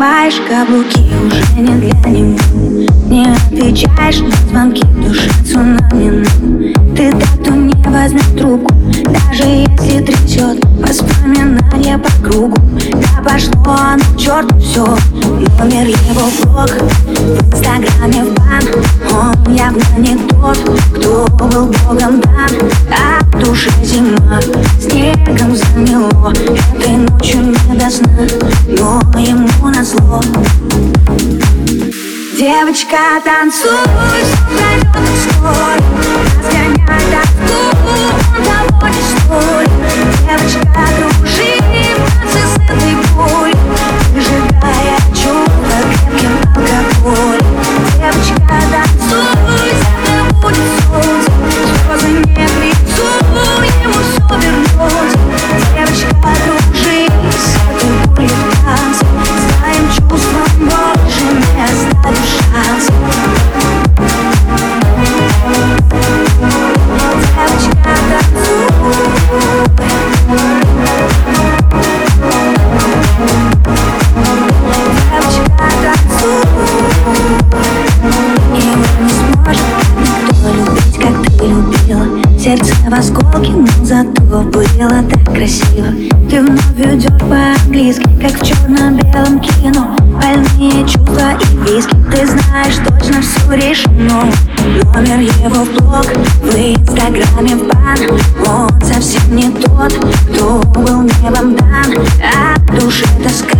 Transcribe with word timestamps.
Надеваешь 0.00 0.40
каблуки 0.48 1.12
уже 1.26 1.60
не 1.60 1.74
для 1.74 2.10
него. 2.10 2.88
Не 3.10 3.26
отвечаешь 3.34 4.20
на 4.20 4.30
звонки 4.48 4.82
в 4.82 5.06
душе 5.06 5.30
цунами 5.44 6.24
Ты 6.96 7.12
кто 7.12 7.50
не 7.50 7.74
возьмет 7.84 8.24
трубку 8.38 8.74
Даже 9.04 9.42
если 9.42 10.02
трясет. 10.02 10.64
Воспоминания 10.80 11.98
по 11.98 12.10
кругу. 12.24 12.56
Да 12.94 13.30
пошло 13.30 13.76
оно 13.92 14.02
к 14.14 14.18
черту 14.18 14.58
все 14.58 14.86
Номер 15.58 15.88
его 15.88 16.30
блог 16.44 16.70
В 17.06 17.54
инстаграме 17.54 18.24
в 18.24 18.34
бан 18.36 18.64
Он 19.12 19.54
явно 19.54 19.82
не 19.98 20.16
тот, 20.16 20.58
кто 20.94 21.26
был 21.36 21.66
богом 21.66 22.22
дан 22.22 22.70
А 22.90 23.22
в 23.22 23.38
душе 23.38 23.70
зима 23.84 24.40
Снегом 24.80 25.54
замело 25.54 26.32
Этой 27.90 28.06
ночью 28.06 28.22
не 28.22 28.36
до 28.36 28.50
сна 28.50 29.00
Но 29.12 29.18
ему 29.18 29.68
назло. 29.68 30.22
Девочка, 32.38 32.96
танцуй, 33.24 33.70
пройдет 34.56 35.10
скоро 35.28 35.76
Разгоняй 36.38 37.09
Сердце 82.42 82.72
в 82.88 82.94
осколке, 82.94 83.50
но 83.50 83.66
зато 83.84 84.22
было 84.22 85.02
так 85.10 85.24
красиво. 85.26 85.88
Ты 86.30 86.40
вновь 86.40 86.72
идешь 86.78 87.12
по-английски, 87.20 88.08
как 88.18 88.32
в 88.32 88.46
черно-белом 88.46 89.40
кино. 89.40 89.94
Больные 90.00 90.88
чувства 90.88 91.32
и 91.38 91.56
виски, 91.70 91.94
ты 92.10 92.26
знаешь 92.26 92.76
точно 92.76 93.20
все 93.20 93.52
решено. 93.52 94.32
Номер 94.94 95.20
его 95.20 95.64
в 95.64 95.72
блог, 95.74 96.06
в 96.40 96.56
инстаграме 96.56 97.56
в 97.56 97.68
бан. 97.68 97.98
Он 98.46 98.80
совсем 98.80 99.36
не 99.36 99.50
тот, 99.50 99.92
кто 100.30 100.60
был 100.80 101.02
небом 101.02 101.54
дан. 101.56 101.94
А 102.24 102.58
в 102.58 102.80
душе 102.80 103.04
тоска, 103.22 103.58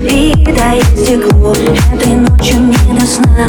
битое 0.00 0.80
стекло 0.96 1.54
Этой 1.92 2.14
ночью 2.14 2.56
не 2.60 2.98
до 2.98 3.06
сна, 3.06 3.46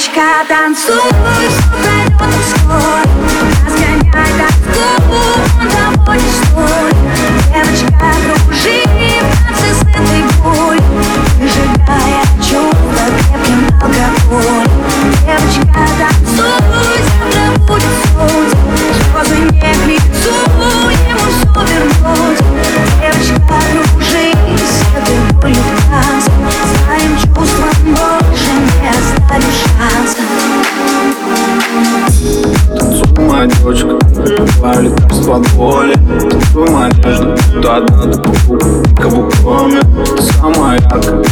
Девочка, 0.00 0.46
танцуй, 0.48 1.02
Девочка, 33.46 33.96
твое 34.58 34.82
лекарство 34.82 35.36
от 35.36 35.50
боли 35.54 35.96
моя 36.54 36.88
надежда, 36.88 37.36
ты 37.36 37.68
одна, 37.68 38.02
ты 38.02 38.18
покупка, 38.18 38.66
никого 38.66 39.30
кроме 39.42 39.80
Ты 39.80 40.22
самая 40.22 40.78
яркая, 40.78 41.24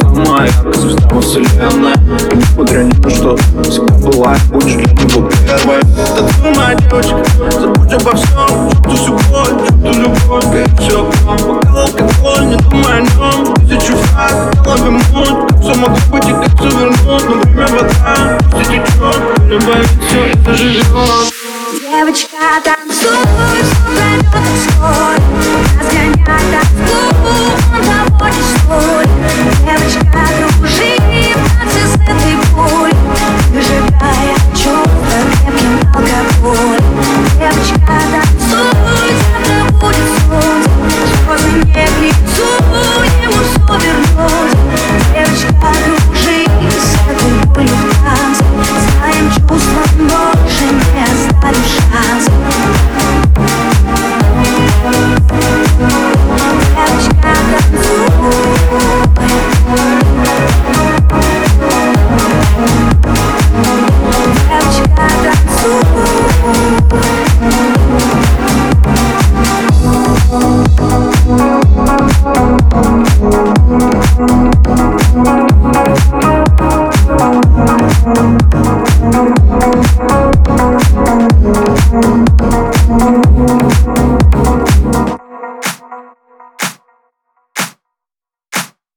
самая 0.00 0.46
яркая 0.46 0.72
звезда 0.72 1.08
во 1.10 1.20
вселенной. 1.20 1.92
И 2.32 2.36
несмотря 2.36 2.78
ни 2.82 3.02
на 3.02 3.10
что, 3.10 3.36
всегда 3.64 3.94
была 3.94 4.34
и 4.34 4.52
будешь 4.52 4.74
для 4.74 5.04
него 5.04 5.28
первой. 5.28 5.80
Танцуй, 6.16 6.54
моя 6.54 6.74
девочка, 6.74 7.24
забудь 7.60 7.92
обо 7.92 8.16
всем 8.16 8.70
Чувствуй 8.84 8.96
всю 8.96 9.30
боль, 9.30 9.66
чувствуй 9.66 9.94
любовь, 9.94 10.44
горит 10.46 10.80
все 10.80 11.10
Пока 11.26 11.82
алкоголь, 11.82 12.46
не 12.46 12.56
думай 12.56 12.92
о 12.92 13.00
нем 13.00 13.54
Тысячу 13.54 13.96
фраз, 13.96 14.32
хотела 14.56 14.76
вернуть 14.76 15.48
Как 15.48 15.60
все 15.60 15.74
могло 15.74 15.96
быть 16.12 16.28
и 16.28 16.32
как 16.32 16.58
все 16.58 16.78
вернуть 16.78 17.24
Но 17.28 17.34
время 17.42 17.66
вода, 17.66 18.38
пусть 18.52 18.70
и 18.70 18.78
течет 18.78 19.50
Не 19.50 19.58
боится, 19.66 20.16
это 20.32 20.54
живет 20.54 21.35
Девочка, 21.96 22.36
танцуй, 22.62 23.08
солнце, 23.88 24.40
скоро 24.68 25.16
разгоняй. 25.80 26.55